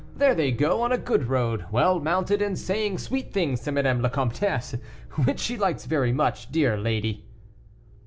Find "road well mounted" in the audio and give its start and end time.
1.27-2.41